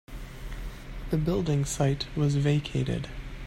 The 1.11 1.17
building 1.17 1.63
site 1.63 2.07
was 2.17 2.35
vacated. 2.35 3.07